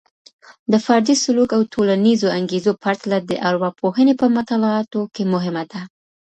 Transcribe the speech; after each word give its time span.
د 0.71 0.73
فردي 0.85 1.15
سلوک 1.23 1.49
او 1.57 1.61
ټولنیزو 1.73 2.27
انګیزو 2.37 2.71
پرتله 2.83 3.17
د 3.21 3.31
ارواپوهني 3.49 4.13
په 4.21 4.27
مطالعاتو 4.37 4.99
کي 5.15 5.23
مهمه 5.33 5.63
ده. 5.71 5.81